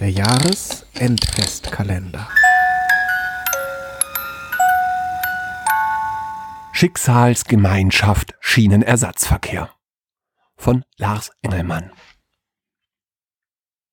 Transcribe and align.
Der 0.00 0.10
Jahresendfestkalender. 0.12 2.28
Schicksalsgemeinschaft 6.72 8.34
Schienenersatzverkehr 8.38 9.70
von 10.56 10.84
Lars 10.98 11.32
Engelmann. 11.42 11.90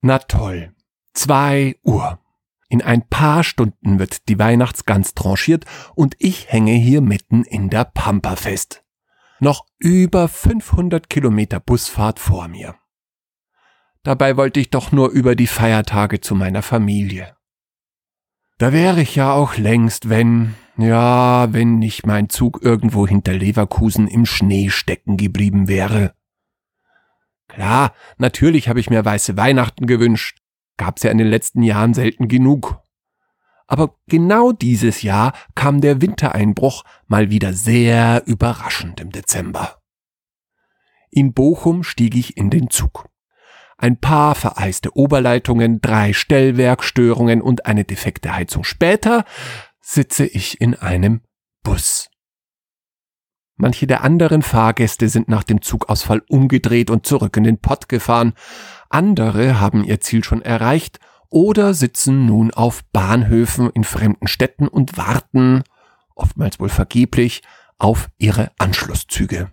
Na 0.00 0.20
toll. 0.20 0.76
Zwei 1.12 1.74
Uhr. 1.82 2.20
In 2.68 2.82
ein 2.82 3.08
paar 3.08 3.42
Stunden 3.42 3.98
wird 3.98 4.28
die 4.28 4.38
Weihnachtsgans 4.38 5.14
tranchiert 5.14 5.64
und 5.96 6.14
ich 6.20 6.52
hänge 6.52 6.74
hier 6.74 7.00
mitten 7.00 7.42
in 7.42 7.68
der 7.68 7.84
Pampa 7.84 8.36
fest. 8.36 8.84
Noch 9.40 9.66
über 9.80 10.28
500 10.28 11.10
Kilometer 11.10 11.58
Busfahrt 11.58 12.20
vor 12.20 12.46
mir. 12.46 12.76
Dabei 14.06 14.36
wollte 14.36 14.60
ich 14.60 14.70
doch 14.70 14.92
nur 14.92 15.10
über 15.10 15.34
die 15.34 15.48
Feiertage 15.48 16.20
zu 16.20 16.36
meiner 16.36 16.62
Familie. 16.62 17.36
Da 18.56 18.72
wäre 18.72 19.00
ich 19.00 19.16
ja 19.16 19.32
auch 19.32 19.56
längst, 19.56 20.08
wenn, 20.08 20.54
ja, 20.76 21.52
wenn 21.52 21.80
nicht 21.80 22.06
mein 22.06 22.28
Zug 22.28 22.62
irgendwo 22.62 23.08
hinter 23.08 23.32
Leverkusen 23.32 24.06
im 24.06 24.24
Schnee 24.24 24.70
stecken 24.70 25.16
geblieben 25.16 25.66
wäre. 25.66 26.14
Klar, 27.48 27.94
natürlich 28.16 28.68
habe 28.68 28.78
ich 28.78 28.90
mir 28.90 29.04
weiße 29.04 29.36
Weihnachten 29.36 29.88
gewünscht. 29.88 30.38
Gab's 30.76 31.02
ja 31.02 31.10
in 31.10 31.18
den 31.18 31.26
letzten 31.26 31.64
Jahren 31.64 31.92
selten 31.92 32.28
genug. 32.28 32.78
Aber 33.66 33.96
genau 34.06 34.52
dieses 34.52 35.02
Jahr 35.02 35.32
kam 35.56 35.80
der 35.80 36.00
Wintereinbruch 36.00 36.84
mal 37.08 37.30
wieder 37.30 37.52
sehr 37.52 38.22
überraschend 38.24 39.00
im 39.00 39.10
Dezember. 39.10 39.82
In 41.10 41.32
Bochum 41.32 41.82
stieg 41.82 42.14
ich 42.14 42.36
in 42.36 42.50
den 42.50 42.70
Zug. 42.70 43.08
Ein 43.78 44.00
paar 44.00 44.34
vereiste 44.34 44.96
Oberleitungen, 44.96 45.80
drei 45.80 46.12
Stellwerkstörungen 46.12 47.42
und 47.42 47.66
eine 47.66 47.84
defekte 47.84 48.34
Heizung 48.34 48.64
später 48.64 49.24
sitze 49.80 50.24
ich 50.24 50.60
in 50.60 50.74
einem 50.74 51.20
Bus. 51.62 52.08
Manche 53.56 53.86
der 53.86 54.02
anderen 54.02 54.42
Fahrgäste 54.42 55.08
sind 55.08 55.28
nach 55.28 55.42
dem 55.42 55.62
Zugausfall 55.62 56.22
umgedreht 56.28 56.90
und 56.90 57.06
zurück 57.06 57.36
in 57.36 57.44
den 57.44 57.58
Pott 57.58 57.88
gefahren. 57.88 58.34
Andere 58.90 59.60
haben 59.60 59.84
ihr 59.84 60.00
Ziel 60.00 60.24
schon 60.24 60.42
erreicht 60.42 61.00
oder 61.30 61.72
sitzen 61.72 62.26
nun 62.26 62.52
auf 62.52 62.84
Bahnhöfen 62.92 63.70
in 63.70 63.84
fremden 63.84 64.26
Städten 64.26 64.68
und 64.68 64.96
warten, 64.96 65.64
oftmals 66.14 66.60
wohl 66.60 66.68
vergeblich, 66.68 67.42
auf 67.78 68.08
ihre 68.18 68.52
Anschlusszüge. 68.58 69.52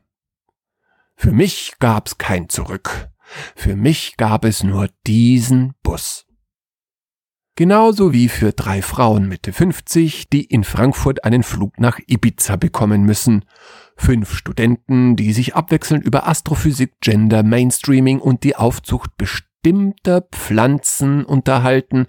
Für 1.15 1.31
mich 1.31 1.73
gab's 1.80 2.17
kein 2.17 2.49
Zurück. 2.49 3.12
Für 3.55 3.75
mich 3.75 4.17
gab 4.17 4.45
es 4.45 4.63
nur 4.63 4.89
diesen 5.05 5.73
Bus. 5.83 6.25
Genauso 7.55 8.13
wie 8.13 8.30
für 8.30 8.52
drei 8.52 8.81
Frauen 8.81 9.27
Mitte 9.27 9.53
50, 9.53 10.27
die 10.27 10.43
in 10.43 10.63
Frankfurt 10.63 11.23
einen 11.23 11.43
Flug 11.43 11.80
nach 11.80 11.99
Ibiza 12.07 12.55
bekommen 12.55 13.03
müssen. 13.03 13.45
Fünf 13.95 14.33
Studenten, 14.33 15.15
die 15.15 15.33
sich 15.33 15.55
abwechselnd 15.55 16.03
über 16.03 16.27
Astrophysik, 16.27 16.93
Gender, 16.99 17.43
Mainstreaming 17.43 18.19
und 18.19 18.43
die 18.43 18.55
Aufzucht 18.55 19.17
bestimmter 19.17 20.21
Pflanzen 20.31 21.25
unterhalten. 21.25 22.08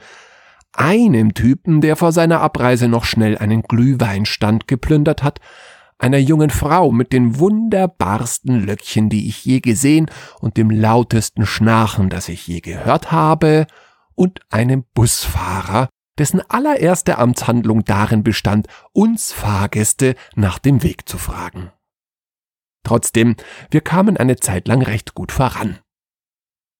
Einem 0.73 1.35
Typen, 1.35 1.83
der 1.83 1.97
vor 1.97 2.13
seiner 2.13 2.41
Abreise 2.41 2.89
noch 2.89 3.05
schnell 3.05 3.37
einen 3.37 3.63
Glühweinstand 3.63 4.67
geplündert 4.67 5.23
hat, 5.23 5.41
einer 5.99 6.19
jungen 6.19 6.51
Frau 6.51 6.91
mit 6.93 7.13
den 7.13 7.39
wunderbarsten 7.39 8.65
Löckchen, 8.65 9.09
die 9.09 9.29
ich 9.29 9.45
je 9.45 9.61
gesehen 9.61 10.11
und 10.41 10.57
dem 10.57 10.71
lautesten 10.71 11.47
Schnarchen, 11.47 12.11
das 12.11 12.29
ich 12.29 12.47
je 12.47 12.61
gehört 12.61 13.13
habe, 13.13 13.67
und 14.15 14.41
einem 14.51 14.85
Busfahrer, 14.95 15.89
dessen 16.19 16.41
allererste 16.49 17.19
Amtshandlung 17.19 17.85
darin 17.85 18.23
bestand, 18.23 18.69
uns 18.93 19.33
Fahrgäste 19.33 20.15
nach 20.35 20.59
dem 20.59 20.83
Weg 20.83 21.09
zu 21.09 21.19
fragen. 21.19 21.73
Trotzdem, 22.85 23.37
wir 23.71 23.81
kamen 23.81 24.17
eine 24.17 24.37
Zeit 24.37 24.69
lang 24.69 24.83
recht 24.83 25.15
gut 25.15 25.33
voran. 25.33 25.79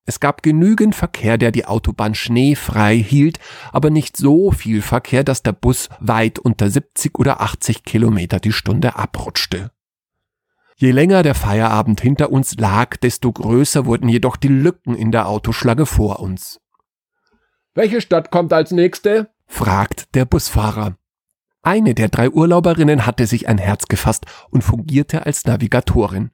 Es 0.07 0.21
gab 0.21 0.43
genügend 0.43 0.95
Verkehr, 0.95 1.39
der 1.39 1.51
die 1.51 1.65
Autobahn 1.65 2.15
schneefrei 2.15 2.97
hielt, 2.97 3.39
aber 3.73 3.89
nicht 3.89 4.17
so 4.17 4.51
viel 4.51 4.83
Verkehr, 4.83 5.25
dass 5.25 5.43
der 5.43 5.53
Bus 5.53 5.89
weit 5.99 6.39
unter 6.39 6.71
70 6.71 7.19
oder 7.19 7.41
80 7.41 7.85
Kilometer 7.85 8.39
die 8.39 8.53
Stunde 8.53 8.97
abrutschte. 8.97 9.71
Je 10.77 10.91
länger 10.91 11.23
der 11.23 11.35
Feierabend 11.35 12.01
hinter 12.01 12.31
uns 12.31 12.57
lag, 12.57 12.97
desto 12.97 13.33
größer 13.33 13.87
wurden 13.87 14.09
jedoch 14.09 14.37
die 14.37 14.49
Lücken 14.49 14.95
in 14.95 15.11
der 15.13 15.29
Autoschlange 15.29 15.87
vor 15.87 16.21
uns. 16.21 16.61
Welche 17.75 18.01
Stadt 18.01 18.31
kommt 18.31 18.53
als 18.53 18.73
nächste? 18.73 19.31
fragt 19.47 20.15
der 20.15 20.25
Busfahrer. 20.25 20.97
Eine 21.63 21.95
der 21.95 22.09
drei 22.09 22.29
Urlauberinnen 22.29 23.07
hatte 23.07 23.27
sich 23.27 23.49
ein 23.49 23.59
Herz 23.59 23.87
gefasst 23.87 24.27
und 24.51 24.63
fungierte 24.63 25.25
als 25.25 25.45
Navigatorin. 25.47 26.31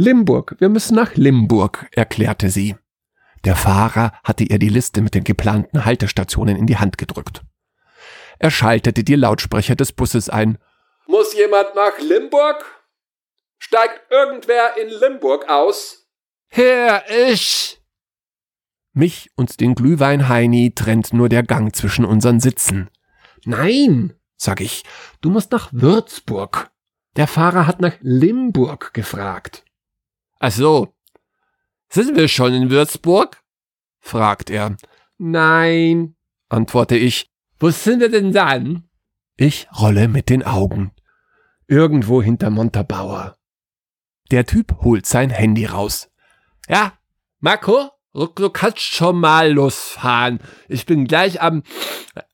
Limburg, 0.00 0.54
wir 0.60 0.68
müssen 0.68 0.94
nach 0.94 1.16
Limburg, 1.16 1.88
erklärte 1.90 2.50
sie. 2.50 2.76
Der 3.44 3.56
Fahrer 3.56 4.12
hatte 4.22 4.44
ihr 4.44 4.60
die 4.60 4.68
Liste 4.68 5.02
mit 5.02 5.16
den 5.16 5.24
geplanten 5.24 5.84
Haltestationen 5.84 6.54
in 6.54 6.68
die 6.68 6.76
Hand 6.76 6.98
gedrückt. 6.98 7.42
Er 8.38 8.52
schaltete 8.52 9.02
die 9.02 9.16
Lautsprecher 9.16 9.74
des 9.74 9.92
Busses 9.92 10.28
ein. 10.28 10.58
Muss 11.08 11.34
jemand 11.34 11.74
nach 11.74 11.98
Limburg? 11.98 12.64
Steigt 13.58 14.08
irgendwer 14.08 14.76
in 14.80 14.88
Limburg 14.88 15.48
aus? 15.48 16.06
Herr, 16.46 17.02
ich! 17.10 17.82
Mich 18.92 19.32
und 19.34 19.58
den 19.58 19.74
Glühweinheini 19.74 20.74
trennt 20.76 21.12
nur 21.12 21.28
der 21.28 21.42
Gang 21.42 21.74
zwischen 21.74 22.04
unseren 22.04 22.38
Sitzen. 22.38 22.88
Nein, 23.44 24.14
sag 24.36 24.60
ich, 24.60 24.84
du 25.22 25.30
musst 25.30 25.50
nach 25.50 25.70
Würzburg. 25.72 26.70
Der 27.16 27.26
Fahrer 27.26 27.66
hat 27.66 27.80
nach 27.80 27.94
Limburg 28.00 28.94
gefragt. 28.94 29.64
Ach 30.38 30.52
so. 30.52 30.94
Sind 31.90 32.16
wir 32.16 32.28
schon 32.28 32.52
in 32.54 32.70
Würzburg? 32.70 33.42
fragt 34.00 34.50
er. 34.50 34.76
Nein, 35.16 36.16
antworte 36.48 36.96
ich. 36.96 37.30
Wo 37.58 37.70
sind 37.70 38.00
wir 38.00 38.10
denn 38.10 38.32
dann? 38.32 38.88
Ich 39.36 39.68
rolle 39.76 40.08
mit 40.08 40.28
den 40.28 40.44
Augen. 40.44 40.92
Irgendwo 41.66 42.22
hinter 42.22 42.50
Montabaur. 42.50 43.36
Der 44.30 44.46
Typ 44.46 44.78
holt 44.82 45.06
sein 45.06 45.30
Handy 45.30 45.64
raus. 45.64 46.10
Ja, 46.68 46.92
Marco, 47.40 47.90
du 48.12 48.50
kannst 48.50 48.80
schon 48.80 49.18
mal 49.20 49.52
losfahren. 49.52 50.40
Ich 50.68 50.86
bin 50.86 51.06
gleich 51.06 51.40
am 51.40 51.62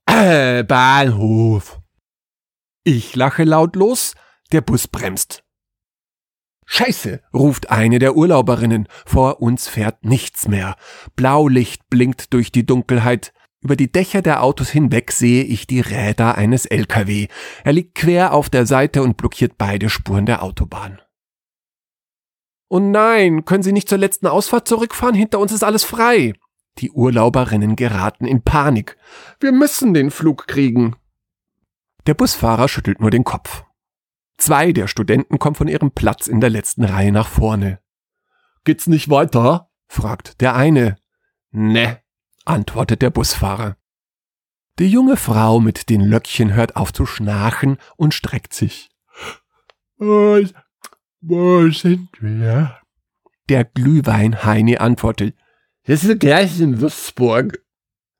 äh, 0.06 0.64
Bahnhof. 0.64 1.80
Ich 2.82 3.14
lache 3.16 3.44
lautlos, 3.44 4.14
der 4.52 4.60
Bus 4.60 4.88
bremst. 4.88 5.43
Scheiße, 6.76 7.20
ruft 7.32 7.70
eine 7.70 8.00
der 8.00 8.16
Urlauberinnen. 8.16 8.88
Vor 9.06 9.40
uns 9.40 9.68
fährt 9.68 10.04
nichts 10.04 10.48
mehr. 10.48 10.74
Blaulicht 11.14 11.88
blinkt 11.88 12.32
durch 12.32 12.50
die 12.50 12.66
Dunkelheit. 12.66 13.32
Über 13.60 13.76
die 13.76 13.92
Dächer 13.92 14.22
der 14.22 14.42
Autos 14.42 14.70
hinweg 14.70 15.12
sehe 15.12 15.44
ich 15.44 15.68
die 15.68 15.78
Räder 15.78 16.34
eines 16.34 16.66
LKW. 16.66 17.28
Er 17.62 17.72
liegt 17.72 17.94
quer 17.94 18.34
auf 18.34 18.50
der 18.50 18.66
Seite 18.66 19.04
und 19.04 19.16
blockiert 19.16 19.56
beide 19.56 19.88
Spuren 19.88 20.26
der 20.26 20.42
Autobahn. 20.42 21.00
Oh 22.68 22.80
nein, 22.80 23.44
können 23.44 23.62
Sie 23.62 23.70
nicht 23.70 23.88
zur 23.88 23.98
letzten 23.98 24.26
Ausfahrt 24.26 24.66
zurückfahren? 24.66 25.14
Hinter 25.14 25.38
uns 25.38 25.52
ist 25.52 25.62
alles 25.62 25.84
frei. 25.84 26.34
Die 26.78 26.90
Urlauberinnen 26.90 27.76
geraten 27.76 28.26
in 28.26 28.42
Panik. 28.42 28.96
Wir 29.38 29.52
müssen 29.52 29.94
den 29.94 30.10
Flug 30.10 30.48
kriegen. 30.48 30.96
Der 32.08 32.14
Busfahrer 32.14 32.66
schüttelt 32.66 33.00
nur 33.00 33.12
den 33.12 33.22
Kopf. 33.22 33.62
Zwei 34.36 34.72
der 34.72 34.88
Studenten 34.88 35.38
kommen 35.38 35.54
von 35.54 35.68
ihrem 35.68 35.90
Platz 35.92 36.26
in 36.26 36.40
der 36.40 36.50
letzten 36.50 36.84
Reihe 36.84 37.12
nach 37.12 37.28
vorne. 37.28 37.80
Geht's 38.64 38.86
nicht 38.86 39.10
weiter? 39.10 39.70
fragt 39.86 40.40
der 40.40 40.54
eine. 40.56 40.96
Ne, 41.50 42.00
antwortet 42.44 43.02
der 43.02 43.10
Busfahrer. 43.10 43.76
Die 44.78 44.88
junge 44.88 45.16
Frau 45.16 45.60
mit 45.60 45.88
den 45.88 46.00
Löckchen 46.00 46.52
hört 46.52 46.74
auf 46.74 46.92
zu 46.92 47.06
schnarchen 47.06 47.78
und 47.96 48.12
streckt 48.12 48.54
sich. 48.54 48.90
Wo, 49.98 50.44
wo 51.20 51.70
sind 51.70 52.08
wir? 52.20 52.80
Der 53.48 53.64
Glühwein-Heini 53.64 54.78
antwortet. 54.78 55.36
Wir 55.84 55.96
sind 55.96 56.18
gleich 56.18 56.58
in 56.60 56.80
Würzburg. 56.80 57.62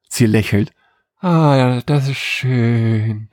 Sie 0.08 0.26
lächelt. 0.26 0.72
Ah, 1.18 1.80
das 1.86 2.08
ist 2.08 2.18
schön. 2.18 3.30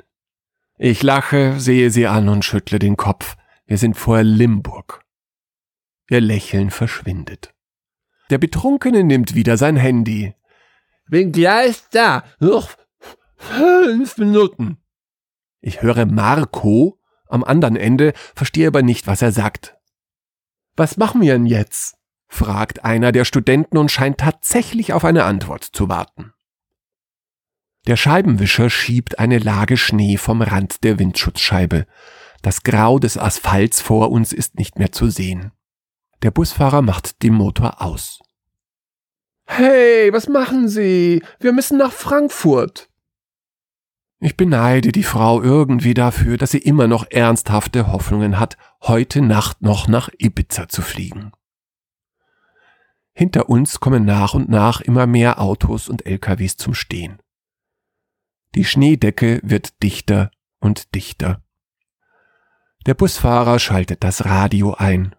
Ich 0.84 1.04
lache, 1.04 1.60
sehe 1.60 1.92
sie 1.92 2.08
an 2.08 2.28
und 2.28 2.44
schüttle 2.44 2.80
den 2.80 2.98
Kopf. 2.98 3.38
Wir 3.68 3.78
sind 3.78 3.94
vor 3.94 4.24
Limburg. 4.24 5.06
Ihr 6.10 6.22
Lächeln 6.22 6.72
verschwindet. 6.72 7.54
Der 8.32 8.40
Betrunkene 8.40 9.04
nimmt 9.04 9.36
wieder 9.36 9.58
sein 9.58 9.76
Handy. 9.76 10.34
Bin 11.08 11.32
gleich 11.32 11.84
da. 11.92 12.24
Noch 12.40 12.72
fünf 13.36 14.18
Minuten. 14.18 14.80
Ich 15.60 15.84
höre 15.84 16.08
Marco 16.08 17.00
am 17.28 17.44
anderen 17.44 17.76
Ende, 17.76 18.14
verstehe 18.34 18.66
aber 18.66 18.82
nicht, 18.82 19.06
was 19.06 19.22
er 19.22 19.32
sagt. 19.32 19.78
Was 20.76 20.98
machen 20.98 21.22
wir 21.22 21.34
denn 21.34 21.46
jetzt? 21.46 21.96
fragt 22.28 22.84
einer 22.84 23.12
der 23.12 23.26
Studenten 23.26 23.78
und 23.78 23.92
scheint 23.92 24.18
tatsächlich 24.18 24.94
auf 24.94 25.06
eine 25.06 25.26
Antwort 25.26 25.64
zu 25.64 25.90
warten. 25.90 26.34
Der 27.88 27.96
Scheibenwischer 27.96 28.70
schiebt 28.70 29.20
eine 29.20 29.40
Lage 29.40 29.76
Schnee 29.76 30.18
vom 30.18 30.42
Rand 30.42 30.84
der 30.84 31.00
Windschutzscheibe. 31.00 31.88
Das 32.42 32.64
Grau 32.64 33.00
des 33.00 33.18
Asphalts 33.18 33.82
vor 33.82 34.12
uns 34.12 34.34
ist 34.34 34.56
nicht 34.56 34.78
mehr 34.78 34.92
zu 34.92 35.10
sehen. 35.10 35.52
Der 36.22 36.32
Busfahrer 36.32 36.82
macht 36.82 37.24
den 37.24 37.34
Motor 37.34 37.82
aus. 37.82 38.20
Hey, 39.46 40.14
was 40.14 40.28
machen 40.30 40.70
Sie? 40.70 41.24
Wir 41.40 41.52
müssen 41.52 41.78
nach 41.78 41.92
Frankfurt. 41.92 42.90
Ich 44.20 44.38
beneide 44.38 44.92
die 44.92 45.04
Frau 45.04 45.42
irgendwie 45.42 45.96
dafür, 45.96 46.38
dass 46.38 46.52
sie 46.52 46.60
immer 46.60 46.88
noch 46.88 47.10
ernsthafte 47.10 47.92
Hoffnungen 47.92 48.40
hat, 48.40 48.56
heute 48.84 49.20
Nacht 49.20 49.64
noch 49.64 49.88
nach 49.88 50.10
Ibiza 50.20 50.70
zu 50.70 50.84
fliegen. 50.84 51.32
Hinter 53.14 53.50
uns 53.50 53.80
kommen 53.80 54.06
nach 54.06 54.36
und 54.36 54.48
nach 54.48 54.80
immer 54.82 55.08
mehr 55.08 55.42
Autos 55.42 55.90
und 55.90 56.06
LKWs 56.06 56.56
zum 56.56 56.76
Stehen. 56.76 57.20
Die 58.56 58.66
Schneedecke 58.66 59.40
wird 59.44 59.82
dichter 59.82 60.32
und 60.60 60.94
dichter. 60.96 61.42
Der 62.86 62.94
Busfahrer 62.94 63.60
schaltet 63.60 64.04
das 64.04 64.26
Radio 64.26 64.74
ein. 64.74 65.16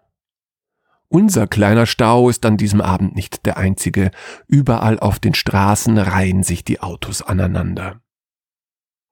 Unser 1.07 1.47
kleiner 1.47 1.85
Stau 1.85 2.29
ist 2.29 2.45
an 2.45 2.57
diesem 2.57 2.81
Abend 2.81 3.15
nicht 3.15 3.45
der 3.45 3.57
einzige. 3.57 4.11
Überall 4.47 4.99
auf 4.99 5.19
den 5.19 5.33
Straßen 5.33 5.97
reihen 5.97 6.43
sich 6.43 6.63
die 6.63 6.81
Autos 6.81 7.21
aneinander. 7.21 8.01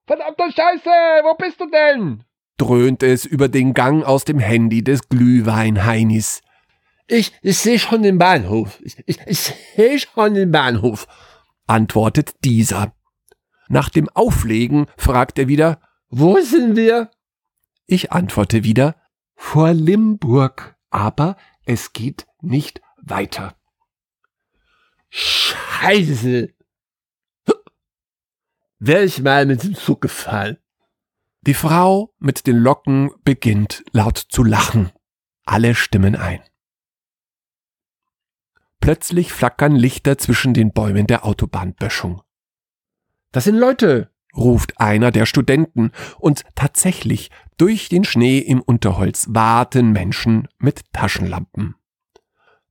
Verdammte 0.07 0.43
Scheiße, 0.51 0.89
wo 1.23 1.35
bist 1.35 1.59
du 1.59 1.69
denn? 1.69 2.23
dröhnt 2.61 3.01
es 3.01 3.25
über 3.25 3.47
den 3.49 3.73
Gang 3.73 4.03
aus 4.03 4.23
dem 4.23 4.37
Handy 4.37 4.83
des 4.83 5.09
Glühweinheinis. 5.09 6.41
Ich, 7.07 7.33
ich 7.41 7.57
sehe 7.57 7.79
schon 7.79 8.03
den 8.03 8.19
Bahnhof. 8.19 8.79
Ich, 8.83 8.97
ich, 9.07 9.19
ich 9.25 9.39
sehe 9.39 9.97
schon 9.97 10.35
den 10.35 10.51
Bahnhof, 10.51 11.07
antwortet 11.65 12.35
dieser. 12.45 12.93
Nach 13.71 13.89
dem 13.89 14.09
Auflegen 14.09 14.87
fragt 14.97 15.39
er 15.39 15.47
wieder, 15.47 15.79
wo 16.09 16.37
sind 16.41 16.75
wir? 16.75 17.09
Ich 17.85 18.11
antworte 18.11 18.65
wieder, 18.65 18.97
vor 19.33 19.71
Limburg, 19.71 20.75
aber 20.89 21.37
es 21.63 21.93
geht 21.93 22.27
nicht 22.41 22.81
weiter. 22.97 23.55
Scheiße. 25.09 26.53
Wäre 28.79 29.03
ich 29.05 29.21
mal 29.21 29.45
mit 29.45 29.63
dem 29.63 29.75
Zug 29.75 30.01
gefallen. 30.01 30.57
Die 31.39 31.53
Frau 31.53 32.13
mit 32.19 32.47
den 32.47 32.57
Locken 32.57 33.11
beginnt 33.23 33.85
laut 33.93 34.17
zu 34.17 34.43
lachen. 34.43 34.91
Alle 35.45 35.75
stimmen 35.75 36.17
ein. 36.17 36.41
Plötzlich 38.81 39.31
flackern 39.31 39.77
Lichter 39.77 40.17
zwischen 40.17 40.53
den 40.53 40.73
Bäumen 40.73 41.07
der 41.07 41.23
Autobahnböschung. 41.23 42.21
Das 43.31 43.45
sind 43.45 43.55
Leute, 43.55 44.11
ruft 44.35 44.79
einer 44.79 45.11
der 45.11 45.25
Studenten, 45.25 45.91
und 46.19 46.43
tatsächlich 46.55 47.31
durch 47.57 47.89
den 47.89 48.03
Schnee 48.03 48.39
im 48.39 48.61
Unterholz 48.61 49.27
warten 49.29 49.91
Menschen 49.91 50.47
mit 50.57 50.83
Taschenlampen. 50.93 51.75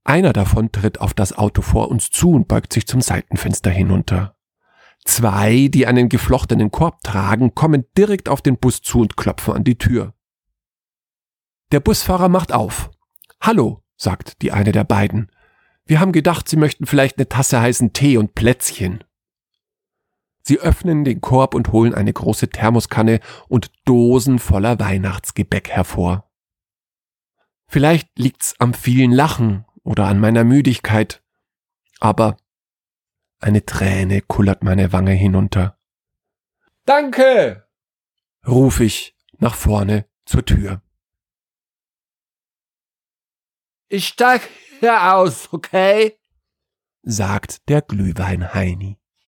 Einer 0.05 0.33
davon 0.33 0.73
tritt 0.73 1.01
auf 1.01 1.15
das 1.15 1.37
Auto 1.37 1.62
vor 1.62 1.91
uns 1.91 2.11
zu 2.11 2.33
und 2.33 2.49
beugt 2.49 2.73
sich 2.73 2.87
zum 2.87 3.01
Seitenfenster 3.01 3.71
hinunter. 3.71 4.37
Zwei, 5.05 5.69
die 5.69 5.87
einen 5.87 6.09
geflochtenen 6.09 6.71
Korb 6.71 7.03
tragen, 7.03 7.55
kommen 7.55 7.85
direkt 7.97 8.29
auf 8.29 8.43
den 8.43 8.59
Bus 8.59 8.83
zu 8.83 9.01
und 9.01 9.17
klopfen 9.17 9.55
an 9.55 9.65
die 9.65 9.79
Tür. 9.79 10.15
Der 11.73 11.81
Busfahrer 11.81 12.29
macht 12.29 12.53
auf. 12.53 12.91
Hallo, 13.41 13.83
sagt 13.97 14.43
die 14.43 14.53
eine 14.53 14.73
der 14.73 14.85
beiden. 14.85 15.31
Wir 15.87 16.01
haben 16.01 16.12
gedacht, 16.12 16.49
Sie 16.49 16.57
möchten 16.57 16.87
vielleicht 16.87 17.19
eine 17.19 17.29
Tasse 17.29 17.61
heißen 17.61 17.93
Tee 17.93 18.19
und 18.19 18.35
Plätzchen. 18.35 19.05
Sie 20.50 20.58
öffnen 20.58 21.05
den 21.05 21.20
Korb 21.20 21.55
und 21.55 21.70
holen 21.70 21.94
eine 21.94 22.12
große 22.12 22.49
Thermoskanne 22.49 23.20
und 23.47 23.70
Dosen 23.85 24.41
voller 24.41 24.81
Weihnachtsgebäck 24.81 25.70
hervor. 25.70 26.29
Vielleicht 27.69 28.19
liegt's 28.19 28.56
am 28.58 28.75
vielen 28.75 29.12
Lachen 29.12 29.64
oder 29.85 30.06
an 30.06 30.19
meiner 30.19 30.43
Müdigkeit, 30.43 31.23
aber 32.00 32.37
eine 33.38 33.64
Träne 33.64 34.23
kullert 34.23 34.64
meine 34.64 34.93
Wange 34.93 35.12
hinunter. 35.12 35.79
Danke! 36.85 37.69
ruf 38.44 38.81
ich 38.81 39.17
nach 39.38 39.55
vorne 39.55 40.08
zur 40.26 40.44
Tür. 40.44 40.82
Ich 43.87 44.08
steig 44.08 44.49
hier 44.81 45.14
aus, 45.14 45.52
okay? 45.52 46.19
sagt 47.02 47.69
der 47.69 47.82
Glühweinheini. 47.82 49.00